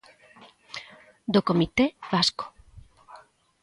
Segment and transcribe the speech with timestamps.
[1.33, 2.45] Do comité vasco.